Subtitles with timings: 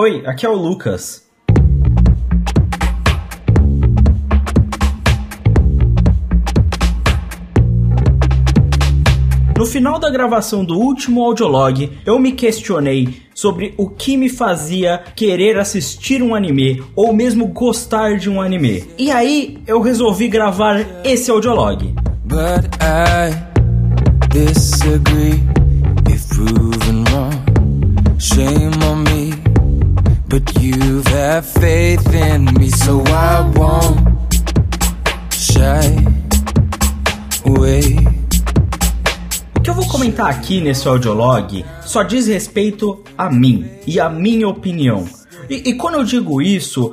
[0.00, 1.26] Oi, aqui é o Lucas.
[9.56, 15.02] No final da gravação do último audiolog, eu me questionei sobre o que me fazia
[15.16, 18.84] querer assistir um anime ou mesmo gostar de um anime.
[18.96, 21.92] E aí eu resolvi gravar esse audiolog.
[22.22, 23.34] But I
[24.28, 25.42] disagree
[26.08, 27.58] if proven wrong.
[28.20, 29.17] Shame on me.
[31.38, 34.34] Have faith in me, so I won't
[35.32, 35.94] shy
[37.46, 37.96] away
[39.62, 44.48] que eu vou comentar aqui nesse audiolog só diz respeito a mim e a minha
[44.48, 45.06] opinião.
[45.48, 46.92] E, e quando eu digo isso,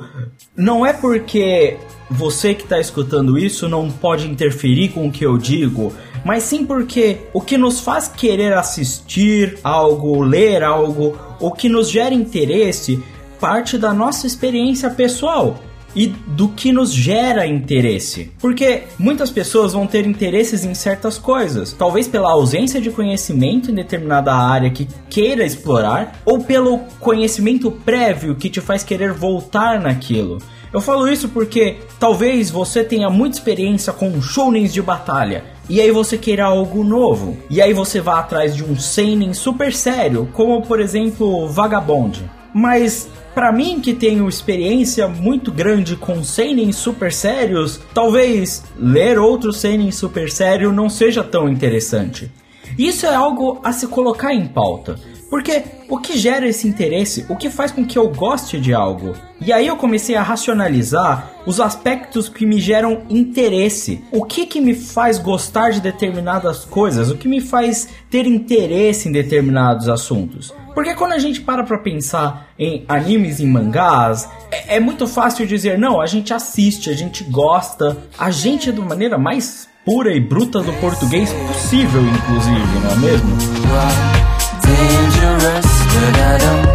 [0.56, 1.76] não é porque
[2.08, 5.92] você que está escutando isso não pode interferir com o que eu digo,
[6.24, 11.90] mas sim porque o que nos faz querer assistir algo, ler algo, o que nos
[11.90, 13.02] gera interesse,
[13.40, 15.58] parte da nossa experiência pessoal
[15.96, 18.30] e do que nos gera interesse.
[18.38, 23.74] Porque muitas pessoas vão ter interesses em certas coisas, talvez pela ausência de conhecimento em
[23.74, 30.38] determinada área que queira explorar, ou pelo conhecimento prévio que te faz querer voltar naquilo.
[30.70, 35.90] Eu falo isso porque talvez você tenha muita experiência com shounens de batalha, e aí
[35.90, 37.38] você queira algo novo.
[37.48, 42.22] E aí você vá atrás de um seinen super sério, como por exemplo Vagabond.
[42.58, 49.52] Mas para mim que tenho experiência muito grande com seinen super sérios, talvez ler outro
[49.52, 52.32] seinen super sério não seja tão interessante.
[52.78, 54.98] Isso é algo a se colocar em pauta,
[55.28, 59.12] porque o que gera esse interesse, o que faz com que eu goste de algo?
[59.38, 64.02] E aí eu comecei a racionalizar os aspectos que me geram interesse.
[64.10, 67.10] O que que me faz gostar de determinadas coisas?
[67.10, 70.54] O que me faz ter interesse em determinados assuntos?
[70.76, 75.46] Porque quando a gente para pra pensar em animes e mangás, é, é muito fácil
[75.46, 80.20] dizer, não, a gente assiste, a gente gosta, a gente de maneira mais pura e
[80.20, 83.36] bruta do português possível, inclusive, não é mesmo?
[84.60, 86.65] Dangerous, but I don't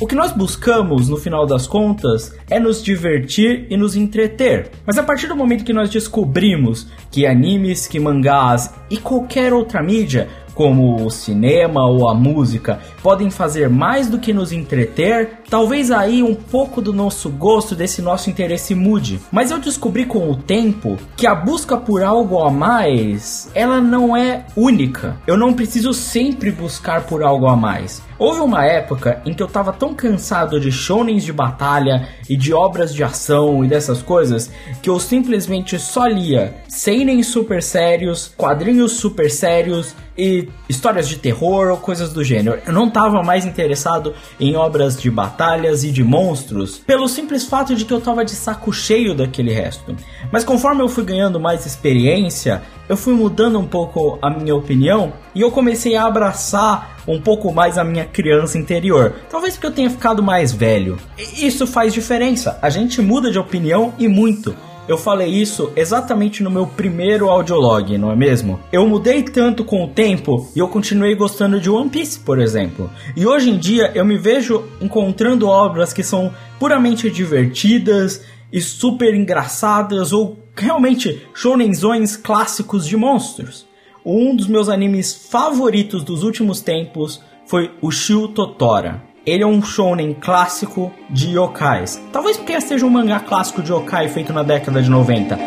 [0.00, 4.70] o que nós buscamos, no final das contas, é nos divertir e nos entreter.
[4.86, 9.82] Mas a partir do momento que nós descobrimos que animes, que mangás e qualquer outra
[9.82, 15.90] mídia como o cinema ou a música, podem fazer mais do que nos entreter, talvez
[15.90, 19.20] aí um pouco do nosso gosto, desse nosso interesse mude.
[19.30, 24.16] Mas eu descobri com o tempo que a busca por algo a mais, ela não
[24.16, 25.16] é única.
[25.26, 28.02] Eu não preciso sempre buscar por algo a mais.
[28.20, 32.52] Houve uma época em que eu tava tão cansado de shonens de batalha e de
[32.52, 34.50] obras de ação e dessas coisas
[34.82, 41.70] que eu simplesmente só lia seinen super sérios, quadrinhos super sérios e histórias de terror
[41.70, 42.60] ou coisas do gênero.
[42.66, 47.74] Eu não estava mais interessado em obras de batalhas e de monstros, pelo simples fato
[47.74, 49.96] de que eu estava de saco cheio daquele resto.
[50.30, 55.14] Mas conforme eu fui ganhando mais experiência, eu fui mudando um pouco a minha opinião
[55.34, 59.14] e eu comecei a abraçar um pouco mais a minha criança interior.
[59.30, 60.98] Talvez porque eu tenha ficado mais velho.
[61.38, 62.58] Isso faz diferença.
[62.60, 64.54] A gente muda de opinião e muito.
[64.90, 68.58] Eu falei isso exatamente no meu primeiro audiolog, não é mesmo?
[68.72, 72.90] Eu mudei tanto com o tempo e eu continuei gostando de One Piece, por exemplo.
[73.16, 79.14] E hoje em dia eu me vejo encontrando obras que são puramente divertidas e super
[79.14, 83.68] engraçadas ou realmente shonenzões clássicos de monstros.
[84.04, 89.04] Um dos meus animes favoritos dos últimos tempos foi o Shio Totora.
[89.30, 92.02] Ele é um shonen clássico de yokais.
[92.12, 95.38] Talvez porque seja um mangá clássico de yokai feito na década de 90.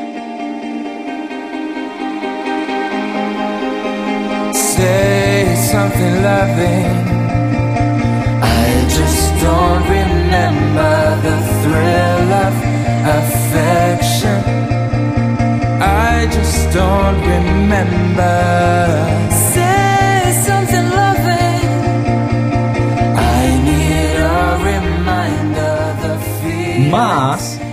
[4.54, 6.88] Say something loving.
[8.42, 12.56] I just don't remember the thrill of
[13.20, 14.40] affection.
[15.82, 18.83] I just don't remember.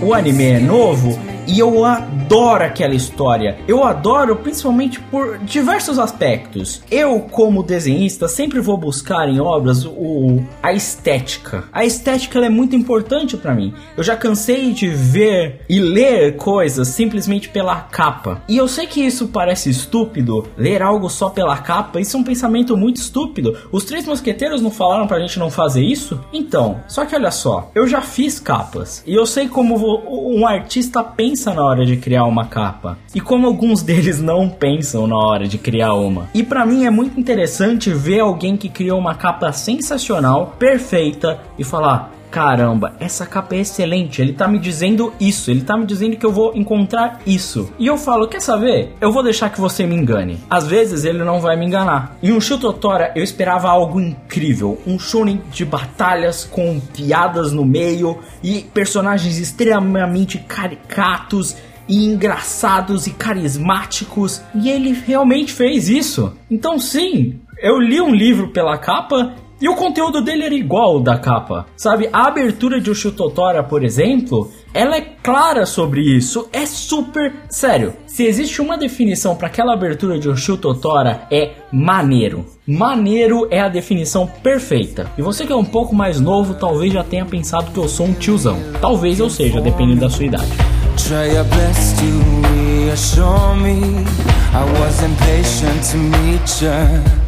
[0.01, 1.17] O anime é novo
[1.47, 3.57] e eu adoro adoro aquela história.
[3.67, 6.81] Eu adoro principalmente por diversos aspectos.
[6.89, 11.65] Eu, como desenhista, sempre vou buscar em obras o, a estética.
[11.73, 13.73] A estética é muito importante para mim.
[13.97, 18.41] Eu já cansei de ver e ler coisas simplesmente pela capa.
[18.47, 22.23] E eu sei que isso parece estúpido, ler algo só pela capa, isso é um
[22.23, 23.57] pensamento muito estúpido.
[23.73, 26.17] Os três mosqueteiros não falaram pra gente não fazer isso?
[26.31, 29.75] Então, só que olha só, eu já fiz capas e eu sei como
[30.07, 35.07] um artista pensa na hora de criar uma capa e como alguns deles não pensam
[35.07, 36.29] na hora de criar uma.
[36.33, 41.63] E para mim é muito interessante ver alguém que criou uma capa sensacional, perfeita e
[41.63, 46.15] falar: caramba, essa capa é excelente, ele tá me dizendo isso, ele tá me dizendo
[46.15, 47.71] que eu vou encontrar isso.
[47.77, 48.95] E eu falo, quer saber?
[49.01, 50.39] Eu vou deixar que você me engane.
[50.49, 52.15] Às vezes ele não vai me enganar.
[52.23, 58.17] Em um Shutotora eu esperava algo incrível, um shonen de batalhas com piadas no meio
[58.41, 61.55] e personagens extremamente caricatos
[61.91, 66.33] e engraçados e carismáticos, e ele realmente fez isso.
[66.49, 70.99] Então sim, eu li um livro pela capa e o conteúdo dele era igual ao
[71.01, 72.09] da capa, sabe?
[72.11, 77.93] A abertura de Ushutotora, por exemplo, ela é clara sobre isso, é super sério.
[78.07, 82.45] Se existe uma definição para aquela abertura de Ushutotora é maneiro.
[82.65, 85.11] Maneiro é a definição perfeita.
[85.17, 88.07] E você que é um pouco mais novo, talvez já tenha pensado que eu sou
[88.07, 88.57] um tiozão.
[88.79, 90.80] Talvez eu seja, dependendo da sua idade.
[91.07, 94.05] Try your best to reassure me
[94.53, 97.21] I was impatient to meet you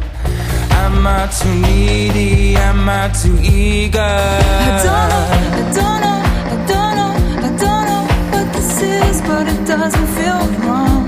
[0.84, 2.56] Am I too needy?
[2.56, 4.00] Am I too eager?
[4.00, 5.24] I don't know,
[5.54, 6.20] I don't know,
[6.52, 7.12] I don't know,
[7.46, 11.04] I don't know what this is, but it doesn't feel wrong.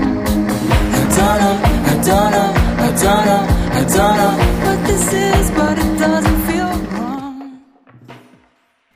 [0.93, 1.55] I don't know,
[1.91, 2.49] I don't know,
[2.85, 3.41] I don't know,
[3.79, 4.33] I don't know
[4.65, 7.59] what this is, but it doesn't feel wrong.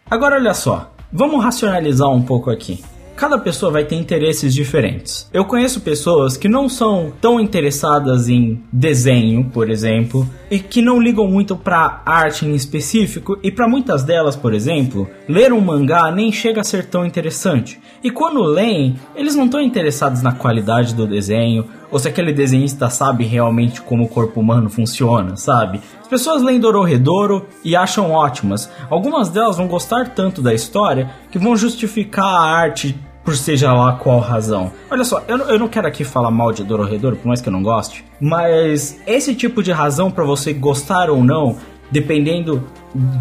[0.09, 2.83] Agora olha só, vamos racionalizar um pouco aqui
[3.21, 5.29] cada pessoa vai ter interesses diferentes.
[5.31, 11.00] Eu conheço pessoas que não são tão interessadas em desenho, por exemplo, e que não
[11.00, 16.09] ligam muito para arte em específico, e para muitas delas, por exemplo, ler um mangá
[16.09, 17.79] nem chega a ser tão interessante.
[18.03, 22.89] E quando leem, eles não estão interessados na qualidade do desenho, ou se aquele desenhista
[22.89, 25.79] sabe realmente como o corpo humano funciona, sabe?
[26.01, 28.68] As pessoas leem Dororedoro e acham ótimas.
[28.89, 33.94] Algumas delas vão gostar tanto da história que vão justificar a arte por seja lá
[33.94, 34.71] qual razão.
[34.89, 37.53] Olha só, eu, eu não quero aqui falar mal de Dororedoro, por mais que eu
[37.53, 41.57] não goste, mas esse tipo de razão para você gostar ou não,
[41.91, 42.63] dependendo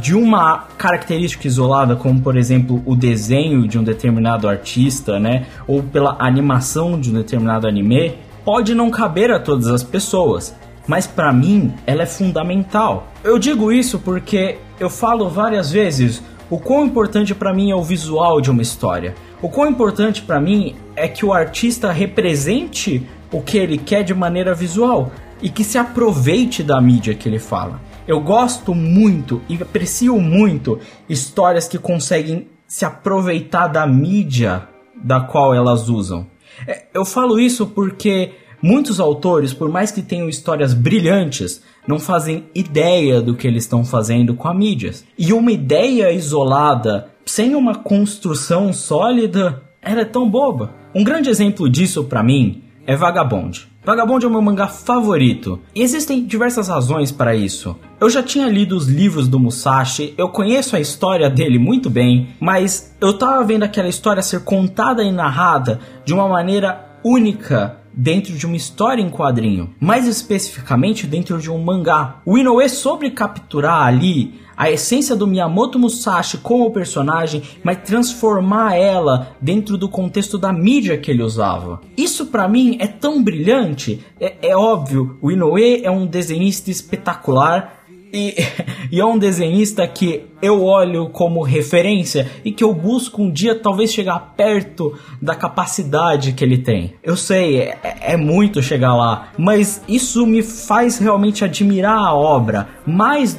[0.00, 5.82] de uma característica isolada, como por exemplo o desenho de um determinado artista, né, ou
[5.82, 8.14] pela animação de um determinado anime,
[8.44, 10.54] pode não caber a todas as pessoas.
[10.86, 13.08] Mas para mim, ela é fundamental.
[13.22, 17.82] Eu digo isso porque eu falo várias vezes o quão importante para mim é o
[17.82, 19.14] visual de uma história.
[19.42, 24.12] O quão importante para mim é que o artista represente o que ele quer de
[24.12, 25.10] maneira visual
[25.40, 27.80] e que se aproveite da mídia que ele fala.
[28.06, 30.78] Eu gosto muito e aprecio muito
[31.08, 36.26] histórias que conseguem se aproveitar da mídia da qual elas usam.
[36.66, 38.32] É, eu falo isso porque
[38.62, 43.84] muitos autores, por mais que tenham histórias brilhantes, não fazem ideia do que eles estão
[43.84, 44.92] fazendo com a mídia.
[45.16, 50.74] E uma ideia isolada sem uma construção sólida, era tão boba.
[50.94, 53.68] Um grande exemplo disso para mim é Vagabond.
[53.82, 55.58] Vagabond é o meu mangá favorito.
[55.74, 57.76] E existem diversas razões para isso.
[57.98, 62.28] Eu já tinha lido os livros do Musashi, eu conheço a história dele muito bem,
[62.38, 68.32] mas eu tava vendo aquela história ser contada e narrada de uma maneira única dentro
[68.32, 72.22] de uma história em quadrinho, mais especificamente dentro de um mangá.
[72.24, 79.36] O Inoue soube capturar ali a essência do Miyamoto Musashi como personagem, mas transformar ela
[79.40, 81.80] dentro do contexto da mídia que ele usava.
[81.94, 84.02] Isso para mim é tão brilhante.
[84.18, 87.79] É, é óbvio, o Inoue é um desenhista espetacular.
[88.12, 88.36] E,
[88.90, 93.54] e, é um desenhista que eu olho como referência e que eu busco um dia
[93.54, 96.94] talvez chegar perto da capacidade que ele tem.
[97.02, 102.68] Eu sei, é, é muito chegar lá, mas isso me faz realmente admirar a obra
[102.86, 103.38] mais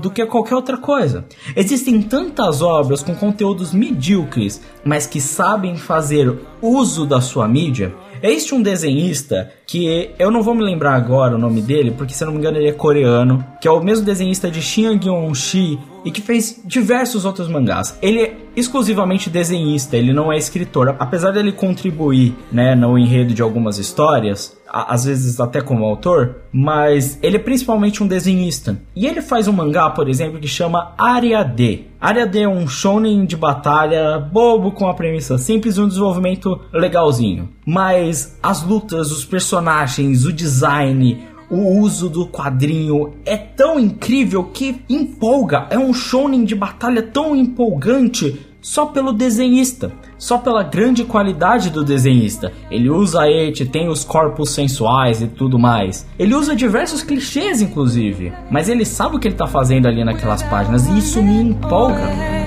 [0.00, 1.26] do que qualquer outra coisa.
[1.54, 7.94] Existem tantas obras com conteúdos medíocres, mas que sabem fazer uso da sua mídia.
[8.22, 12.22] Este um desenhista que eu não vou me lembrar agora o nome dele, porque se
[12.22, 15.78] eu não me engano ele é coreano, que é o mesmo desenhista de Shin Gyun-shi
[16.04, 17.98] e que fez diversos outros mangás.
[18.00, 23.42] Ele é exclusivamente desenhista, ele não é escritor, apesar dele contribuir, né, no enredo de
[23.42, 28.78] algumas histórias às vezes até como autor, mas ele é principalmente um desenhista.
[28.94, 31.84] E ele faz um mangá, por exemplo, que chama Área D.
[32.00, 36.60] Área D é um shonen de batalha bobo com a premissa simples e um desenvolvimento
[36.72, 37.48] legalzinho.
[37.64, 44.82] Mas as lutas, os personagens, o design, o uso do quadrinho é tão incrível que
[44.88, 45.66] empolga.
[45.70, 51.84] É um shonen de batalha tão empolgante só pelo desenhista, só pela grande qualidade do
[51.84, 52.52] desenhista.
[52.68, 56.04] Ele usa et, tem os corpos sensuais e tudo mais.
[56.18, 60.42] Ele usa diversos clichês, inclusive, mas ele sabe o que ele está fazendo ali naquelas
[60.42, 62.45] páginas e isso me empolga.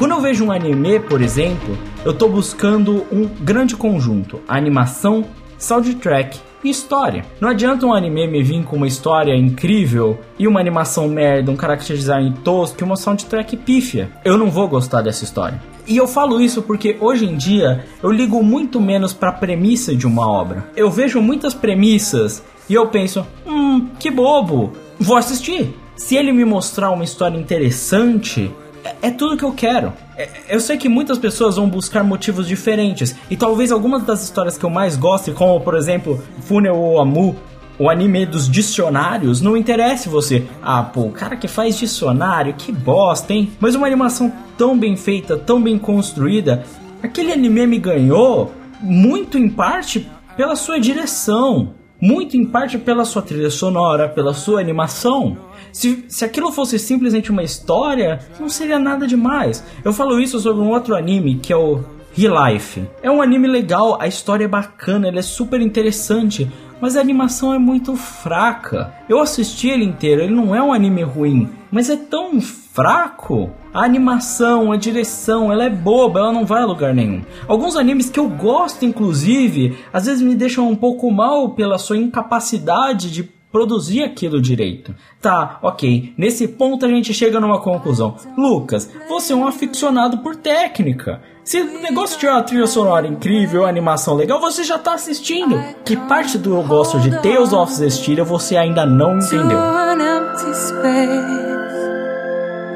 [0.00, 1.76] Quando eu vejo um anime, por exemplo,
[2.06, 5.26] eu estou buscando um grande conjunto: animação,
[5.58, 7.22] soundtrack e história.
[7.38, 11.58] Não adianta um anime me vir com uma história incrível e uma animação merda, um
[11.58, 14.10] character design tosco e uma soundtrack pífia.
[14.24, 15.62] Eu não vou gostar dessa história.
[15.86, 19.94] E eu falo isso porque hoje em dia eu ligo muito menos para a premissa
[19.94, 20.66] de uma obra.
[20.74, 25.76] Eu vejo muitas premissas e eu penso, hum, que bobo, vou assistir.
[25.94, 28.50] Se ele me mostrar uma história interessante,
[28.84, 29.92] é, é tudo que eu quero.
[30.16, 33.14] É, eu sei que muitas pessoas vão buscar motivos diferentes.
[33.30, 37.36] E talvez algumas das histórias que eu mais goste, como por exemplo Funnel ou Amu,
[37.78, 40.46] o anime dos dicionários, não interesse você.
[40.62, 43.50] Ah, pô, o cara que faz dicionário, que bosta, hein?
[43.58, 46.62] Mas uma animação tão bem feita, tão bem construída,
[47.02, 50.06] aquele anime me ganhou muito em parte
[50.36, 55.36] pela sua direção, muito em parte pela sua trilha sonora, pela sua animação.
[55.72, 59.64] Se, se aquilo fosse simplesmente uma história, não seria nada demais.
[59.84, 62.82] Eu falo isso sobre um outro anime que é o Real Life.
[63.02, 67.54] É um anime legal, a história é bacana, ele é super interessante, mas a animação
[67.54, 68.92] é muito fraca.
[69.08, 73.50] Eu assisti ele inteiro, ele não é um anime ruim, mas é tão fraco.
[73.72, 77.22] A animação, a direção, ela é boba, ela não vai a lugar nenhum.
[77.46, 81.96] Alguns animes que eu gosto, inclusive, às vezes me deixam um pouco mal pela sua
[81.96, 83.22] incapacidade de
[83.52, 84.94] produzir aquilo direito.
[85.20, 86.14] Tá, ok.
[86.16, 88.16] Nesse ponto a gente chega numa conclusão.
[88.36, 91.20] Lucas, você é um aficionado por técnica.
[91.44, 95.60] Se o negócio tiver uma trilha sonora incrível, animação legal, você já tá assistindo.
[95.84, 99.58] Que parte do eu gosto de Tales of Zestiria você ainda não entendeu?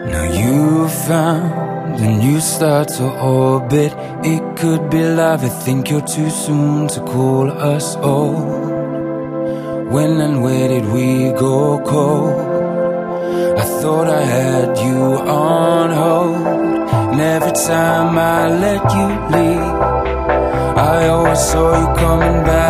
[0.05, 3.93] Now you found a new star to orbit.
[4.23, 5.43] It could be love.
[5.43, 8.71] I think you're too soon to call us old.
[9.93, 12.39] When and where did we go cold?
[13.59, 16.47] I thought I had you on hold.
[17.13, 19.75] And every time I let you leave,
[20.93, 22.64] I always saw you coming back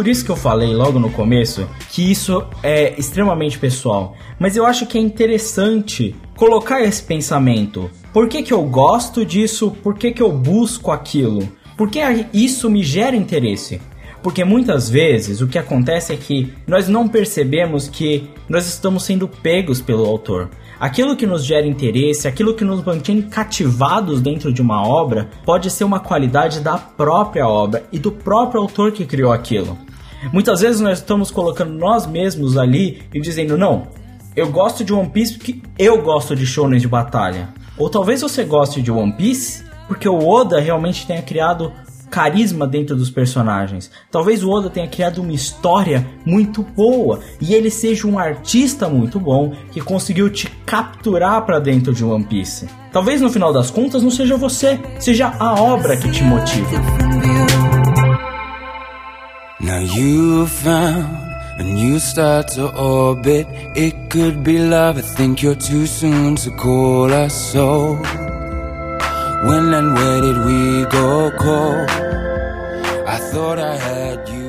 [0.00, 4.16] por isso que eu falei logo no começo que isso é extremamente pessoal.
[4.38, 7.90] Mas eu acho que é interessante colocar esse pensamento.
[8.10, 9.70] Por que, que eu gosto disso?
[9.82, 11.46] Por que, que eu busco aquilo?
[11.76, 12.00] Por que
[12.32, 13.78] isso me gera interesse?
[14.22, 19.28] Porque muitas vezes o que acontece é que nós não percebemos que nós estamos sendo
[19.28, 20.48] pegos pelo autor.
[20.80, 25.70] Aquilo que nos gera interesse, aquilo que nos mantém cativados dentro de uma obra, pode
[25.70, 29.76] ser uma qualidade da própria obra e do próprio autor que criou aquilo.
[30.32, 33.88] Muitas vezes nós estamos colocando nós mesmos ali e dizendo: não,
[34.36, 37.48] eu gosto de One Piece porque eu gosto de shonen de batalha.
[37.76, 41.72] Ou talvez você goste de One Piece porque o Oda realmente tenha criado
[42.10, 43.90] carisma dentro dos personagens.
[44.10, 49.18] Talvez o Oda tenha criado uma história muito boa e ele seja um artista muito
[49.18, 52.68] bom que conseguiu te capturar para dentro de One Piece.
[52.92, 57.19] Talvez no final das contas não seja você, seja a obra que te motiva.
[59.70, 63.46] Now you've found a new star to orbit.
[63.76, 64.98] It could be love.
[64.98, 67.94] I think you're too soon to call us so.
[69.46, 70.60] When and where did we
[70.98, 71.88] go cold?
[73.14, 74.39] I thought I had you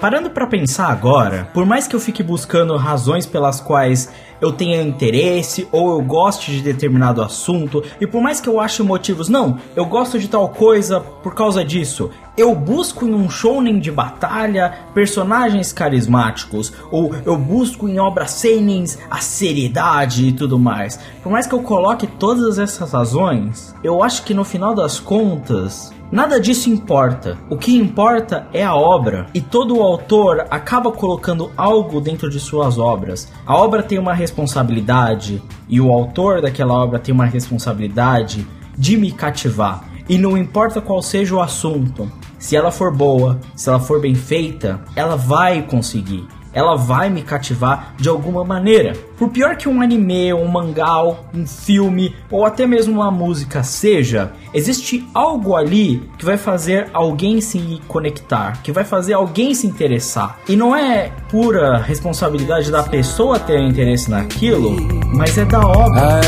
[0.00, 4.10] Parando para pensar agora, por mais que eu fique buscando razões pelas quais
[4.42, 8.82] eu tenha interesse ou eu goste de determinado assunto, e por mais que eu ache
[8.82, 12.10] motivos, não, eu gosto de tal coisa por causa disso.
[12.36, 18.98] Eu busco em um shounen de batalha personagens carismáticos, ou eu busco em obras senens
[19.10, 21.00] a seriedade e tudo mais.
[21.22, 25.90] Por mais que eu coloque todas essas razões, eu acho que no final das contas,
[26.10, 27.36] Nada disso importa.
[27.50, 29.26] O que importa é a obra.
[29.34, 33.32] E todo autor acaba colocando algo dentro de suas obras.
[33.44, 38.46] A obra tem uma responsabilidade e o autor daquela obra tem uma responsabilidade
[38.78, 39.84] de me cativar.
[40.08, 44.14] E não importa qual seja o assunto, se ela for boa, se ela for bem
[44.14, 46.24] feita, ela vai conseguir
[46.56, 48.94] ela vai me cativar de alguma maneira.
[49.18, 54.32] Por pior que um anime, um mangá, um filme ou até mesmo uma música seja,
[54.54, 60.38] existe algo ali que vai fazer alguém se conectar, que vai fazer alguém se interessar.
[60.48, 64.76] E não é pura responsabilidade da pessoa ter interesse naquilo,
[65.12, 66.20] mas é da obra.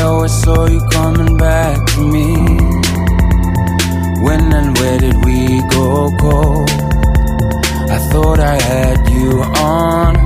[4.21, 6.88] When and where did we go cold?
[7.91, 10.19] I thought I had you on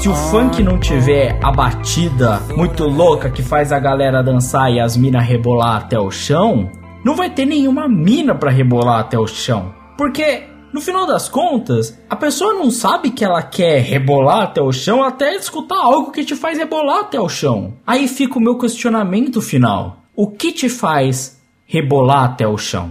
[0.00, 4.80] se o funk não tiver a batida muito louca que faz a galera dançar e
[4.80, 6.70] as minas rebolar até o chão,
[7.04, 9.74] não vai ter nenhuma mina para rebolar até o chão.
[9.98, 14.72] Porque no final das contas, a pessoa não sabe que ela quer rebolar até o
[14.72, 17.74] chão até escutar algo que te faz rebolar até o chão.
[17.86, 22.90] Aí fica o meu questionamento final: o que te faz rebolar até o chão?